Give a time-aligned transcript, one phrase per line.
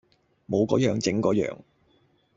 [0.49, 1.57] 冇個樣整個樣